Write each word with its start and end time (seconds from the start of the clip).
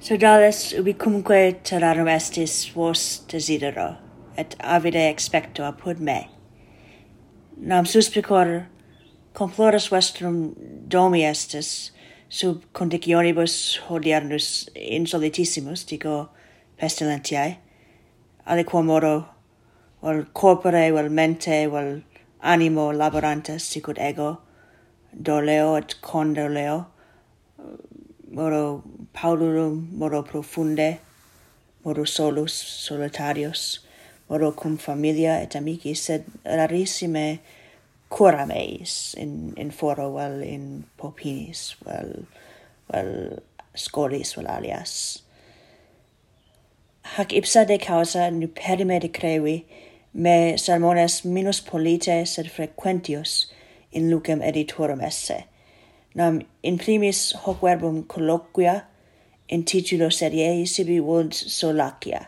Sodales 0.00 0.72
ubi 0.78 0.94
cumque 0.94 1.60
terrarum 1.62 2.08
estis 2.08 2.70
vos 2.72 3.00
desidero, 3.28 3.98
et 4.34 4.54
avide 4.60 5.02
expecto 5.10 5.62
apud 5.62 5.98
me. 6.00 6.30
Nam 7.58 7.84
suspicor 7.84 8.64
comploris 9.34 9.90
vestrum 9.92 10.38
domi 10.88 11.20
estis, 11.28 11.90
sub 12.30 12.62
conditionibus 12.72 13.78
hodiernus 13.90 14.70
insolitissimus, 14.74 15.84
dico 15.84 16.30
pestilentiae, 16.80 17.58
aliquo 18.46 18.82
modo 18.82 19.26
vel 20.02 20.24
corpore, 20.32 20.86
vel 20.96 21.10
mente, 21.10 21.66
vel 21.68 22.00
animo 22.40 22.90
laborantes, 22.90 23.68
sicut 23.68 24.00
ego, 24.00 24.38
doleo 25.12 25.76
et 25.76 25.98
condoleo, 26.00 26.86
modo 28.30 28.82
paulorum, 29.12 29.88
modo 29.92 30.22
profunde, 30.22 30.98
modo 31.84 32.04
solus, 32.04 32.52
solitarius, 32.52 33.80
modo 34.28 34.52
cum 34.52 34.76
familia 34.76 35.40
et 35.42 35.56
amici, 35.56 35.94
sed 35.94 36.24
rarissime 36.44 37.40
curam 38.10 38.50
eis 38.50 39.14
in, 39.18 39.54
in 39.56 39.70
foro, 39.70 40.14
vel 40.14 40.42
in 40.42 40.84
popinis, 40.98 41.74
vel, 41.84 42.26
vel 42.92 43.42
scolis, 43.74 44.34
vel 44.36 44.46
alias. 44.46 45.22
Hac 47.16 47.32
ipsa 47.34 47.66
de 47.66 47.78
causa 47.78 48.30
nuperime 48.30 49.00
de 49.00 49.08
crevi, 49.08 49.64
me 50.14 50.54
sermones 50.56 51.24
minus 51.24 51.60
polite 51.60 52.26
sed 52.26 52.46
frequentius 52.46 53.46
in 53.92 54.10
lucem 54.10 54.42
editorum 54.42 55.02
esse, 55.02 55.44
nam 56.14 56.42
in 56.62 56.78
primis 56.78 57.32
hoc 57.32 57.60
verbum 57.60 58.04
colloquia 58.04 58.84
in 59.48 59.64
titulo 59.64 60.10
seriei 60.10 60.66
sibi 60.66 60.98
vult 60.98 61.32
solacia. 61.32 62.26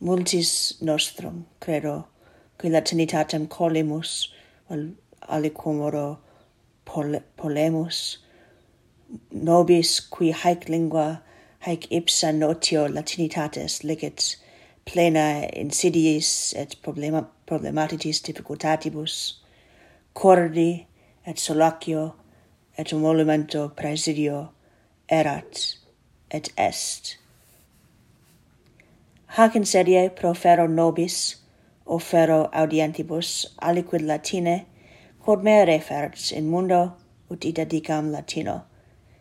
Multis 0.00 0.80
nostrum, 0.80 1.46
credo, 1.60 2.06
qui 2.58 2.70
latinitatem 2.70 3.48
colimus, 3.48 4.28
val, 4.68 4.90
alicumoro 5.28 6.18
pole, 6.84 7.22
polemus, 7.36 8.18
nobis 9.30 10.00
qui 10.00 10.32
haec 10.32 10.68
lingua, 10.68 11.22
haec 11.60 11.86
ipsa 11.90 12.32
notio 12.32 12.88
latinitates 12.88 13.84
licet 13.84 14.36
plena 14.84 15.46
insidiis 15.54 16.54
et 16.56 16.74
problema, 16.82 17.26
problematitis 17.46 18.22
difficultatibus, 18.22 19.38
cordi 20.12 20.86
et 21.24 21.38
solacio 21.38 22.12
et 22.78 22.92
monumento 22.92 23.68
presidio 23.76 24.48
erat 25.08 25.76
et 26.30 26.48
est. 26.56 27.16
Hac 29.36 29.56
in 29.56 29.64
sedie 29.64 30.10
profero 30.10 30.66
nobis, 30.68 31.36
offero 31.86 32.48
audientibus 32.52 33.46
aliquid 33.60 34.06
Latine, 34.06 34.66
quod 35.20 35.44
me 35.44 35.64
referts 35.64 36.32
in 36.32 36.50
mundo, 36.50 36.92
ut 37.30 37.44
ita 37.44 37.64
dicam 37.64 38.10
Latino, 38.10 38.62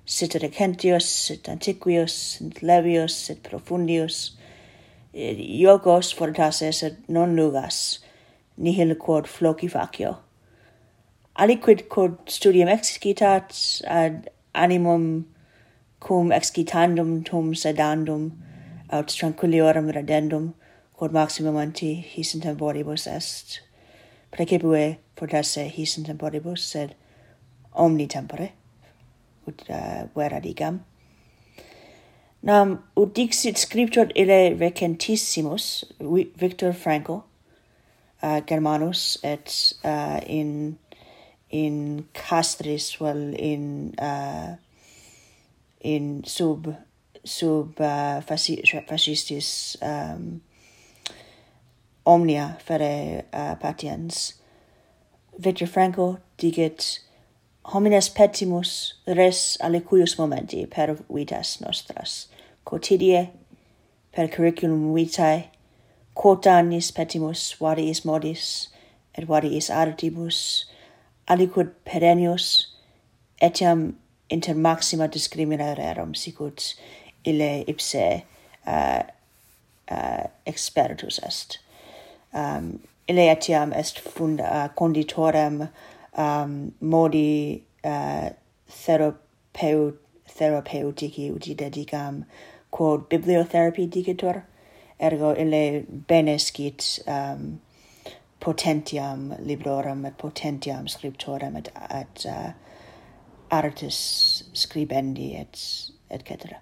sit 0.06 0.34
recentius, 0.34 1.06
sit 1.06 1.48
antiquius, 1.48 2.12
sit 2.38 2.62
levius, 2.62 3.16
sit 3.16 3.44
profundius, 3.44 4.32
eh, 5.14 5.36
iocos 5.36 6.14
fortases 6.14 6.84
et 6.84 7.10
non 7.10 7.36
nugas, 7.36 8.00
nihil 8.58 8.96
quod 8.96 9.28
floci 9.28 9.70
facio 9.70 10.18
aliquid 11.38 11.90
quod 11.90 12.18
studium 12.28 12.68
excitat 12.68 13.82
ad 13.86 14.30
animum 14.54 15.26
cum 16.00 16.30
excitandum 16.30 17.24
tum 17.26 17.54
sedandum 17.54 18.32
aut 18.90 19.08
tranquilliorum 19.08 19.92
radendum 19.94 20.54
quod 20.94 21.12
maximum 21.12 21.58
anti 21.58 21.94
his 21.96 22.36
in 22.36 22.42
temporibus 22.42 23.08
est. 23.08 23.62
Precipue 24.32 24.98
fortasse 25.16 25.68
his 25.70 25.98
in 25.98 26.04
temporibus 26.04 26.60
sed 26.60 26.96
omni 27.74 28.08
tempore 28.08 28.52
ut 29.48 29.64
uh, 29.70 30.06
vera 30.16 30.42
digam. 30.42 30.82
Nam 32.44 32.84
ut 32.98 33.14
dixit 33.14 33.56
scriptor 33.56 34.12
ille 34.16 34.58
recentissimus 34.60 35.84
Victor 36.36 36.74
frankl 36.74 37.24
uh, 38.24 38.42
Germanus 38.42 39.18
et 39.24 39.74
uh, 39.84 40.20
in 40.26 40.78
in 41.52 42.08
castris 42.14 43.00
well, 43.00 43.34
in 43.36 43.94
uh, 44.00 44.56
in 45.82 46.24
sub 46.26 46.76
sub 47.24 47.80
uh, 47.80 48.22
fascistis 48.22 49.78
um, 49.82 50.42
omnia 52.06 52.58
fere 52.66 53.26
uh, 53.34 53.56
patiens. 53.56 54.34
Victor 55.38 55.68
Franco 55.68 56.20
digit 56.38 57.00
homines 57.66 58.10
petimus 58.10 58.94
res 59.06 59.58
aliquius 59.62 60.18
momenti 60.18 60.66
per 60.66 60.96
vitas 61.10 61.62
nostras 61.62 62.28
quotidie 62.66 63.30
per 64.12 64.28
curriculum 64.28 64.94
vitae 64.96 65.50
quotanis 66.16 66.92
petimus 66.92 67.56
variis 67.60 68.04
modis 68.04 68.70
et 69.14 69.28
variis 69.28 69.70
artibus 69.70 70.66
aliquid 71.28 71.70
perennius 71.86 72.68
etiam 73.42 73.94
inter 74.30 74.54
maxima 74.54 75.08
discriminarerum 75.08 76.16
sicut 76.16 76.76
ille 77.26 77.64
ipse 77.68 78.24
uh, 78.68 79.04
uh, 79.92 80.24
expertus 80.46 81.20
est. 81.24 81.60
Um, 82.34 82.80
ille 83.08 83.30
etiam 83.32 83.74
est 83.74 84.00
fund 84.00 84.40
uh, 84.40 84.70
conditorem 84.76 85.68
um, 86.18 86.74
modi 86.80 87.64
uh, 87.84 88.30
therapeut 88.68 90.00
therapeutici 90.38 91.32
uti 91.32 91.56
dedicam 91.56 92.24
quod 92.72 93.10
bibliotherapy 93.10 93.88
dicitur 93.88 94.42
ergo 95.00 95.34
ille 95.34 95.84
bene 96.08 96.38
scit 96.40 97.04
um, 97.08 97.60
potentiam 98.42 99.30
librorum 99.40 100.06
et 100.06 100.18
potentiam 100.18 100.88
scriptorum 100.88 101.56
et 101.60 101.70
et 101.90 102.26
uh, 102.26 102.52
artis 103.52 104.44
scribendi 104.54 105.36
et 105.36 105.58
et 106.10 106.28
cetera. 106.28 106.58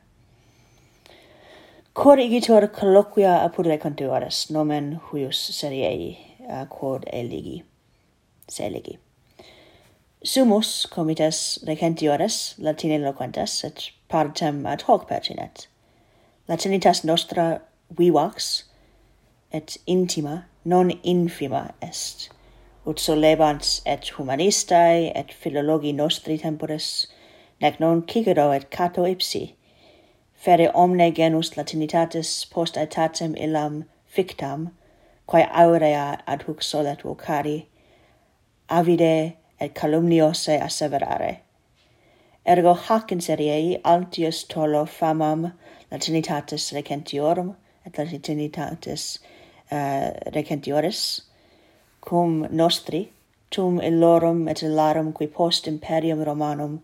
Quod 1.94 2.20
igitur 2.20 2.68
colloquia 2.68 3.40
apud 3.44 3.68
recontuaris 3.68 4.50
nomen 4.52 5.00
huius 5.10 5.40
seriei 5.56 6.18
uh, 6.48 6.66
quod 6.66 7.08
eligi 7.14 7.64
seligi. 8.50 9.00
Sumus 10.24 10.86
comites 10.92 11.60
recentiores 11.64 12.56
latine 12.60 13.00
loquentes 13.00 13.64
et 13.64 13.92
partem 14.10 14.66
ad 14.66 14.82
hoc 14.82 15.08
pertinet. 15.08 15.68
Latinitas 16.50 17.04
nostra 17.06 17.62
vivax 17.98 18.64
et 19.52 19.78
intima 19.88 20.49
non 20.66 20.92
infima 21.04 21.74
est, 21.82 22.30
ut 22.86 23.00
solebans 23.00 23.82
et 23.86 24.12
humanistae 24.18 25.12
et 25.16 25.32
philologi 25.32 25.94
nostri 25.94 26.38
tempores, 26.38 27.08
nec 27.62 27.80
non 27.80 28.06
Cicero 28.06 28.52
et 28.52 28.70
Cato 28.70 29.06
ipsi, 29.06 29.54
fere 30.34 30.72
omne 30.74 31.12
genus 31.12 31.56
latinitatis 31.56 32.46
post 32.50 32.76
aetatem 32.76 33.36
illam 33.38 33.86
fictam, 34.08 34.72
quae 35.28 35.48
aurea 35.54 36.22
ad 36.28 36.44
hoc 36.44 36.64
solet 36.64 37.04
vocari, 37.04 37.68
avide 38.70 39.36
et 39.60 39.74
calumniose 39.74 40.60
asseverare. 40.60 41.40
Ergo 42.46 42.74
hac 42.74 43.12
in 43.12 43.20
seriei 43.22 43.80
altius 43.84 44.44
tolo 44.48 44.86
famam 44.86 45.52
latinitatis 45.92 46.72
recentiorum 46.74 47.56
et 47.86 47.94
latinitatis 47.98 49.20
uh, 49.72 50.12
recentiores, 50.34 51.22
cum 52.02 52.48
nostri, 52.52 53.12
tum 53.52 53.80
illorum 53.82 54.48
et 54.48 54.62
illarum 54.62 55.14
qui 55.14 55.28
post 55.28 55.68
imperium 55.68 56.24
Romanum 56.24 56.82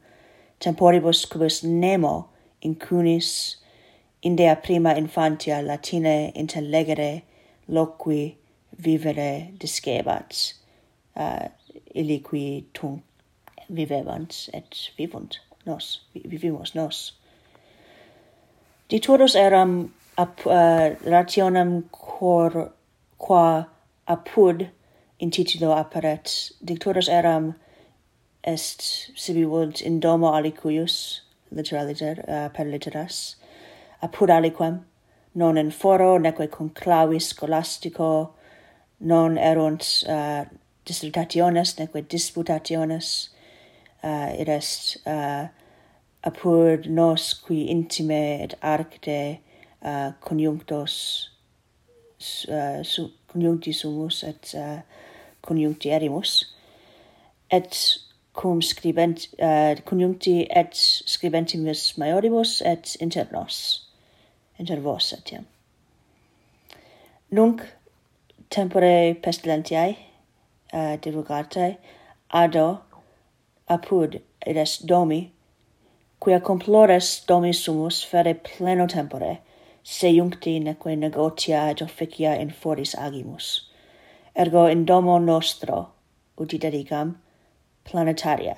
temporibus 0.59 1.25
cubus 1.25 1.63
nemo 1.63 2.29
in 2.61 2.75
cunis, 2.75 3.57
indea 4.23 4.55
prima 4.61 4.95
infantia 4.95 5.61
Latine 5.61 6.31
intellegere 6.35 7.21
loqui 7.69 8.35
vivere 8.77 9.51
discebat 9.59 10.53
uh, 11.15 11.21
eh, 11.21 11.49
illi 11.95 12.19
qui 12.19 12.65
tum 12.73 13.01
vivebant 13.69 14.49
et 14.53 14.91
vivunt 14.97 15.39
nos, 15.65 16.01
vivimus 16.13 16.75
nos. 16.75 17.13
Ditodos 18.89 19.35
eram 19.35 19.93
ab 20.17 20.45
uh, 20.45 20.51
eh, 20.51 20.97
rationem 21.05 21.83
cor 21.91 22.71
qua 23.17 23.67
apud 24.07 24.69
in 25.19 25.31
titulo 25.31 25.75
apparet 25.75 26.51
dictores 26.63 27.07
eram 27.07 27.55
est 28.43 29.11
sibi 29.15 29.43
vult 29.43 29.81
in 29.81 29.99
domo 29.99 30.31
alicuius 30.33 31.21
literaliter 31.51 32.19
uh, 32.27 32.49
per 32.49 32.65
literas. 32.65 33.35
Apud 34.01 34.29
aliquem 34.29 34.83
non 35.33 35.57
in 35.57 35.71
foro 35.71 36.17
neque 36.17 36.47
conclavi 36.47 37.19
scholastico 37.19 38.33
non 38.99 39.37
erunt 39.37 40.03
uh, 40.07 40.45
dissertationes 40.85 41.77
neque 41.79 42.01
disputationes 42.07 43.29
uh, 44.03 44.29
id 44.39 44.49
est 44.49 44.97
uh, 45.05 45.47
apud 46.23 46.85
nos 46.87 47.33
qui 47.33 47.67
intime 47.69 48.43
et 48.43 48.53
arcte 48.61 49.39
uh, 49.81 50.11
conjunctos 50.21 51.34
uh, 52.49 52.83
su, 52.83 53.09
conjuncti 53.35 53.73
sumus 53.73 54.23
et 54.23 54.53
eh, 54.53 54.59
uh, 54.59 54.81
conjuncti 55.41 55.91
erimus, 55.91 56.45
et 57.51 57.97
cum 58.33 58.61
scribent, 58.61 59.27
eh, 59.37 59.71
uh, 59.71 59.81
conjuncti 59.85 60.47
et 60.49 60.73
scribentimus 61.05 61.97
maioribus 61.97 62.61
et 62.65 62.95
inter 63.01 63.27
nos, 63.31 63.87
inter 64.59 64.79
vos 64.79 65.11
etiam. 65.13 65.45
Nunc 67.31 67.61
tempore 68.49 69.15
pestilentiae 69.21 69.97
uh, 70.73 70.95
divulgatae 71.03 71.77
ado 72.31 72.67
apud 73.67 74.21
id 74.45 74.57
est 74.57 74.85
domi, 74.87 75.31
quia 76.21 76.39
complores 76.39 77.25
domi 77.27 77.51
sumus 77.53 78.03
fere 78.05 78.33
pleno 78.33 78.87
tempore, 78.87 79.39
seiuncti 79.85 80.59
neque 80.59 80.95
negotia 80.95 81.69
et 81.69 81.81
officia 81.81 82.33
in 82.41 82.49
foris 82.49 82.95
agimus. 82.95 83.69
Ergo 84.35 84.65
in 84.65 84.83
domo 84.85 85.19
nostro, 85.19 85.89
uti 86.37 86.57
dedicam, 86.57 87.15
planetaria, 87.85 88.55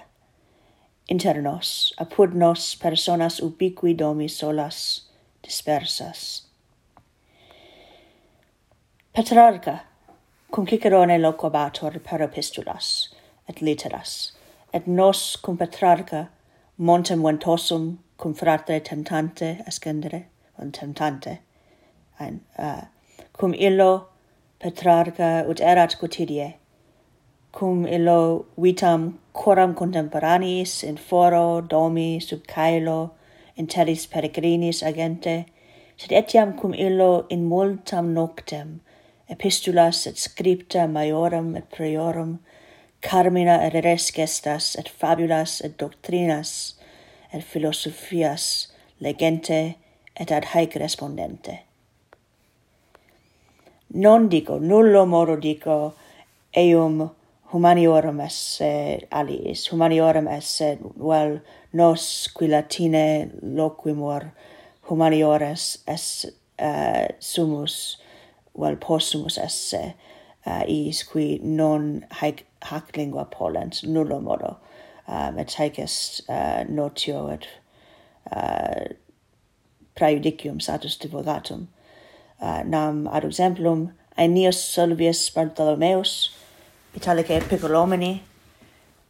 inter 1.09 1.41
nos, 1.41 1.94
apud 2.00 2.33
nos 2.33 2.75
personas 2.75 3.41
ubiqui 3.41 3.95
domi 3.97 4.27
solas 4.29 5.09
dispersas. 5.44 6.44
Petrarca, 9.13 9.81
cum 10.50 10.65
Cicerone 10.65 11.19
loquabator 11.19 12.00
per 12.03 12.21
epistulas, 12.21 13.09
et 13.50 13.62
literas, 13.62 14.31
et 14.74 14.88
nos 14.88 15.35
cum 15.35 15.57
Petrarca 15.57 16.29
montem 16.79 17.21
ventosum 17.21 17.97
cum 18.15 18.33
fratre 18.33 18.79
tentante 18.79 19.62
ascendere, 19.68 20.27
un 20.57 20.71
temptante. 20.71 21.39
Ein 22.19 22.42
uh, 22.57 22.86
cum 23.33 23.54
illo 23.54 24.07
Petrarca 24.59 25.45
ut 25.48 25.59
erat 25.59 25.98
quotidie. 26.00 26.56
Cum 27.51 27.86
illo 27.86 28.45
vitam 28.57 29.18
coram 29.33 29.75
contemporaneis 29.75 30.83
in 30.83 30.98
foro 30.98 31.62
domi 31.62 32.19
sub 32.19 32.48
caelo 32.48 33.12
intellis 33.57 34.07
peregrinis 34.07 34.81
agente 34.89 35.45
sed 35.98 36.12
etiam 36.19 36.57
cum 36.60 36.74
illo 36.74 37.25
in 37.30 37.48
multam 37.50 38.13
noctem 38.18 38.80
epistulas 39.30 40.07
et 40.07 40.18
scripta 40.18 40.88
maiorum 40.95 41.56
et 41.57 41.69
priorum 41.69 42.39
carmina 43.01 43.57
et 43.68 43.74
res 43.83 44.12
gestas 44.12 44.75
et 44.80 44.89
fabulas 44.89 45.62
et 45.62 45.77
doctrinas 45.77 46.74
et 47.33 47.44
philosophias 47.44 48.68
legente 49.00 49.75
et 50.19 50.31
ad 50.31 50.46
haec 50.54 50.75
respondente. 50.75 51.60
Non 53.94 54.28
dico, 54.28 54.58
nullo 54.60 55.06
moro 55.06 55.38
dico, 55.38 55.94
eum 56.54 57.10
humaniorum 57.54 58.19
esse 58.25 59.08
aliis, 59.12 59.68
humaniorum 59.72 60.28
esse 60.28 60.78
well, 60.96 61.40
nos 61.74 62.28
qui 62.28 62.48
latine 62.48 63.31
loquimur 63.42 64.31
humaniores 64.90 65.78
es 65.88 66.25
uh, 66.60 67.08
sumus 67.20 67.98
vel 68.58 68.75
possumus 68.75 69.38
esse 69.38 69.74
eh, 69.75 69.94
uh, 70.46 70.63
is 70.68 71.04
qui 71.04 71.40
non 71.44 72.06
haec, 72.12 72.44
hac 72.62 72.96
lingua 72.98 73.25
polens 73.25 73.84
nullo 73.84 74.22
modo, 74.22 74.58
um, 75.08 75.38
eh, 75.38 75.42
et 75.42 75.56
haec 75.60 75.80
est 75.80 76.22
uh, 76.30 76.63
notio 76.70 77.28
et 77.30 77.48
uh, 78.31 78.94
praeudicium 79.98 80.62
satus 80.62 80.98
divulgatum. 80.98 81.68
Uh, 82.40 82.64
nam 82.64 83.08
ad 83.08 83.24
exemplum 83.24 83.92
Aeneas 84.18 84.58
Solvius 84.58 85.30
Bartholomeus, 85.34 86.32
Italicae 86.96 87.42
Piccolomini, 87.42 88.22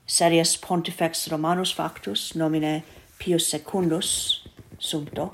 Serius 0.06 0.58
Pontifex 0.58 1.30
Romanus 1.32 1.72
Factus, 1.72 2.36
nomine 2.36 2.84
Pius 3.20 3.48
Secundus, 3.48 4.48
sumpto, 4.80 5.34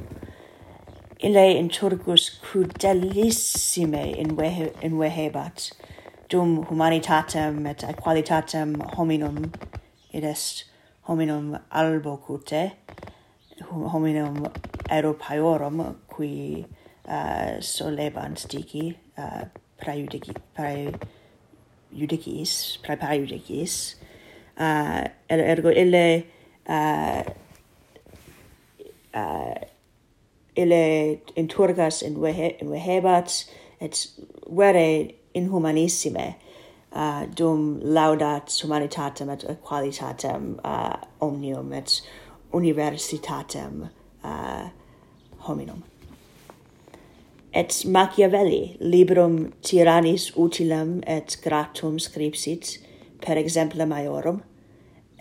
ille 1.19 1.57
in 1.57 1.69
Turgus 1.69 2.29
crudelissime 2.41 4.15
invehe, 4.17 4.73
invehebat, 4.81 5.71
dum 6.29 6.65
humanitatem 6.65 7.65
et 7.67 7.83
aequalitatem 7.83 8.75
hominum, 8.97 9.51
id 10.13 10.23
est 10.23 10.65
hominum 11.07 11.57
albo 11.71 12.17
cute, 12.17 12.71
hominem 13.93 14.45
europaeorum 14.89 15.95
qui 16.07 16.65
uh, 17.07 17.59
solebant 17.59 18.47
dici 18.49 18.97
uh, 19.17 19.45
praejudici 19.77 20.33
praejudicis 20.55 22.53
praeudicis 22.81 22.81
praejudicis 22.83 23.95
uh, 24.57 25.03
ergo 25.29 25.69
ille 25.69 26.23
uh, 26.69 27.23
uh, 29.15 29.55
ille 30.55 31.19
inturgas 31.35 32.01
in 32.01 32.21
vehe 32.21 32.55
in 32.61 32.69
vehebat 32.69 33.45
et 33.81 34.07
vere 34.49 35.13
inhumanissime 35.33 36.35
uh, 36.95 37.25
dum 37.25 37.79
laudat 37.83 38.49
humanitatem 38.63 39.29
et 39.29 39.45
qualitatem 39.63 40.59
uh, 40.63 40.95
omnium. 41.21 41.73
Et 41.73 42.01
universitatem 42.53 43.89
uh, 44.23 44.69
hominum. 45.47 45.83
Et 47.53 47.85
Machiavelli 47.85 48.77
librum 48.79 49.53
tyrannis 49.61 50.31
utilem 50.35 51.03
et 51.05 51.37
gratum 51.43 51.99
scripsit 51.99 52.79
per 53.21 53.37
exempla 53.37 53.85
maiorum, 53.85 54.41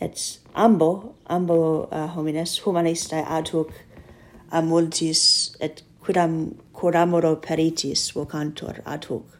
et 0.00 0.38
ambo, 0.54 1.14
ambo 1.26 1.88
uh, 1.92 2.08
homines 2.16 2.58
humanistae 2.64 3.24
ad 3.28 3.48
hoc 3.52 3.72
a 4.50 4.62
multis 4.62 5.54
et 5.60 5.82
quidam 6.02 6.56
coramoro 6.72 7.36
peritis 7.36 8.10
vocantur 8.12 8.80
ad 8.86 9.04
hoc. 9.04 9.38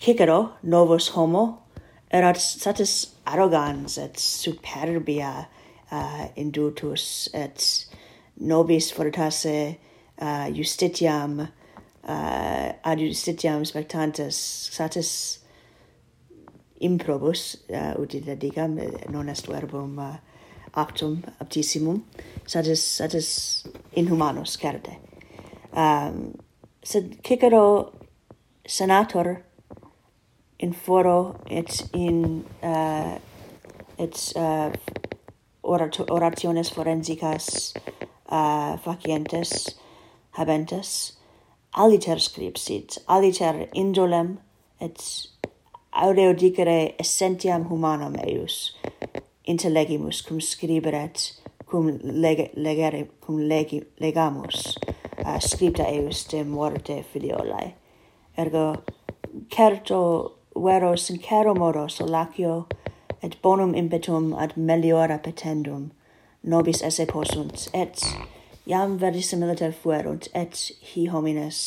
Cicero, 0.00 0.54
novus 0.62 1.08
homo, 1.14 1.62
erat 2.10 2.40
satis 2.40 3.14
arrogans 3.26 3.98
et 3.98 4.18
superbia 4.18 5.46
uh, 5.92 6.26
indutus 6.36 7.28
et 7.34 7.86
nobis 8.40 8.90
fortasse 8.92 9.76
uh, 10.18 10.48
justitiam 10.54 11.40
uh, 11.40 12.72
ad 12.84 12.98
justitiam 12.98 13.64
spectantes 13.64 14.36
satis 14.72 15.38
improbus 16.80 17.56
uh, 17.70 17.94
utile 18.00 18.36
digam 18.36 18.78
non 19.10 19.28
est 19.28 19.46
verbum 19.46 19.98
uh, 19.98 20.16
aptum 20.74 21.22
aptissimum 21.40 22.02
satis 22.46 22.82
satis 22.96 23.64
inhumanus 23.92 24.56
certe. 24.56 24.96
Um, 25.72 26.34
sed 26.82 27.22
Cicero 27.22 27.92
senator 28.66 29.44
in 30.58 30.72
foro 30.72 31.40
et 31.50 31.88
in 31.92 32.44
uh, 32.62 33.18
et 33.98 34.32
uh, 34.36 34.70
orationes 35.62 36.72
forensicas 36.72 37.74
uh, 38.30 38.78
facientes, 38.78 39.76
habentes, 40.32 41.18
aliter 41.72 42.20
scripsit, 42.20 42.98
aliter 43.06 43.68
indolem, 43.74 44.38
et 44.80 44.98
aureo 45.92 46.34
dicere 46.34 46.94
essentiam 46.98 47.68
humanam 47.70 48.16
eius 48.24 48.74
intellegimus 49.46 50.22
cum 50.26 50.40
scriberet 50.40 51.38
cum 51.70 51.88
lege, 52.02 52.50
legere 52.54 53.06
cum 53.20 53.38
legi, 53.48 53.82
legamus 54.00 54.76
uh, 55.24 55.38
scripta 55.38 55.86
eius 55.88 56.26
de 56.30 56.44
morte 56.44 57.02
filiolae. 57.12 57.72
Ergo 58.36 58.82
certo 59.48 60.38
vero 60.56 60.96
sincero 60.96 61.54
modo 61.54 61.88
solacio 61.88 62.66
et 63.22 63.40
bonum 63.42 63.74
impetum 63.74 64.32
ad 64.34 64.56
meliora 64.56 65.18
petendum, 65.22 65.90
nobis 66.42 66.82
esse 66.82 67.06
possunt, 67.06 67.68
et 67.72 68.02
iam 68.66 68.98
verisimiliter 68.98 69.72
fuerunt, 69.72 70.28
et 70.34 70.70
hi 70.92 71.06
homines 71.06 71.60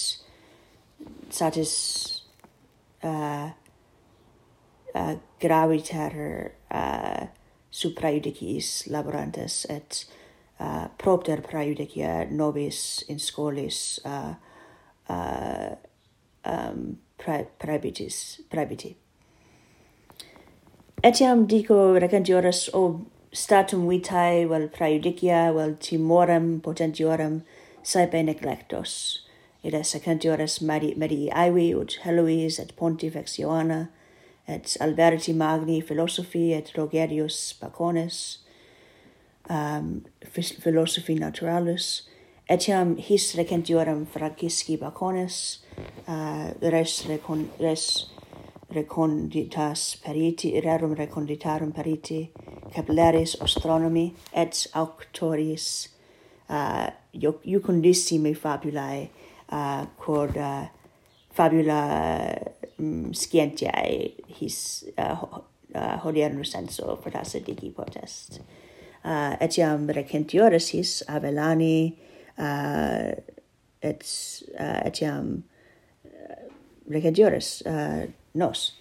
satis 1.29 2.23
uh, 3.03 3.51
uh, 4.95 5.15
graviter 5.39 6.51
uh, 6.71 7.27
supraeudicis 7.71 8.87
laborantes, 8.91 9.65
et 9.69 10.05
uh, 10.59 10.87
propter 10.97 11.41
praejudicia 11.41 12.29
nobis 12.31 13.03
in 13.07 13.19
scolis 13.19 13.99
uh, 14.05 14.35
uh, 15.09 15.75
um, 16.43 16.97
pre 17.17 17.47
prebitis, 17.59 18.41
prebiti 18.49 18.95
etiam 21.05 21.45
dico 21.45 21.93
recentiores 21.99 22.67
ob 22.73 23.05
statum 23.31 23.83
vitae 23.87 24.45
vel 24.49 24.63
praejudicia 24.73 25.41
vel 25.53 25.75
timorem 25.77 26.47
potentiorem 26.61 27.43
saepe 27.83 28.23
neglectos. 28.23 29.21
Et 29.63 29.73
es 29.73 29.93
recentiores 29.93 30.61
mari 30.61 30.95
medii 30.97 31.29
aivi 31.29 31.67
ut 31.75 31.99
Helois 32.03 32.57
et 32.59 32.73
Pontifex 32.75 33.37
Ioanna 33.37 33.89
et 34.47 34.77
Alberti 34.81 35.33
Magni 35.33 35.79
philosophi 35.81 36.53
et 36.53 36.73
Rogerius 36.75 37.53
Bacones 37.61 38.39
um, 39.47 40.05
philosophi 40.33 41.19
naturalis 41.19 42.09
etiam 42.49 42.97
his 42.97 43.35
recentiorem 43.35 44.07
Francisci 44.07 44.79
Baconis 44.79 45.59
uh, 46.07 46.49
res, 46.61 47.05
recon, 47.05 47.49
res 47.59 48.07
reconditas 48.69 49.95
periti 50.03 50.59
rerum 50.61 50.95
reconditarum 50.95 51.71
periti 51.71 52.31
capillaris 52.73 53.35
astronomi 53.41 54.13
et 54.33 54.67
auctoris 54.73 55.89
uh, 56.49 56.89
iucundissimi 57.45 58.33
fabulae 58.33 59.09
uh, 59.51 59.85
quod 59.97 60.37
uh, 60.37 60.65
fabula 61.33 61.81
um, 62.79 63.13
scientiae 63.13 64.13
his 64.39 64.85
uh, 64.97 65.23
uh, 65.75 65.97
hodierno 66.03 66.43
senso 66.43 66.97
fortasse 67.03 67.43
digi 67.45 67.71
potest. 67.71 68.39
Uh, 69.05 69.35
etiam 69.39 69.87
recentioris 69.87 70.71
his 70.73 71.03
avelani 71.07 71.95
uh, 72.39 73.11
et 73.81 74.05
uh, 74.59 74.81
etiam 74.85 75.43
uh, 76.05 76.37
recentioris 76.89 77.61
uh, 77.67 78.07
nos. 78.35 78.73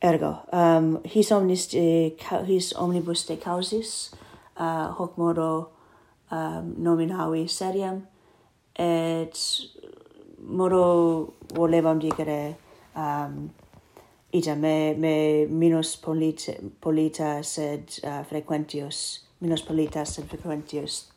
Ergo, 0.00 0.36
um, 0.52 1.00
his, 1.04 1.32
omnis 1.32 1.74
eh, 1.74 2.14
de, 2.14 2.44
his 2.46 2.72
omnibus 2.72 3.26
de 3.26 3.36
causis, 3.36 4.12
uh, 4.56 4.92
hoc 4.94 5.18
modo 5.18 5.70
um, 6.30 6.74
nominavi 6.78 7.48
seriam, 7.48 8.06
et 8.78 9.34
modo 10.38 11.34
volevam 11.52 11.98
dicere 11.98 12.56
um, 12.94 13.50
ita 14.32 14.54
me, 14.54 14.94
me 14.94 15.46
minus 15.46 15.96
polita, 15.96 16.54
polita 16.80 17.42
sed 17.42 17.98
uh, 18.04 18.22
frequentius, 18.22 19.24
minus 19.40 19.62
polita 19.62 20.06
sed 20.06 20.30
frequentius 20.30 21.08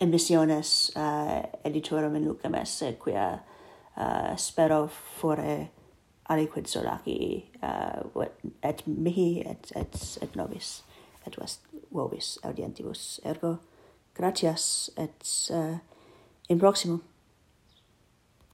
emissiones 0.00 0.92
uh, 0.96 1.42
editorum 1.64 2.16
in 2.16 2.24
lucem 2.24 2.54
esse, 2.54 2.96
quia 3.02 3.40
uh, 3.96 4.36
spero 4.36 4.88
fore 4.88 5.70
aliquid 6.30 6.66
solaci 6.66 7.50
uh, 7.62 8.24
et 8.62 8.86
mihi 8.86 9.40
et, 9.40 9.72
et, 9.76 10.18
et 10.22 10.36
nobis 10.36 10.82
et 11.26 11.36
vest 11.36 11.66
vobis 11.92 12.38
audientibus 12.44 13.20
ergo 13.24 13.56
gratias 14.14 14.90
et 14.96 15.50
uh, 15.50 15.78
in 16.48 16.58
proximum. 16.58 17.02